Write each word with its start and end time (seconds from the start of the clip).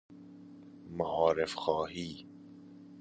معارف 0.89 1.53
خواهی 1.55 2.27